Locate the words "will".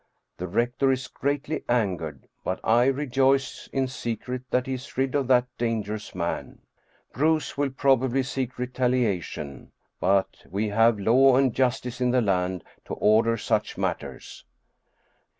7.55-7.69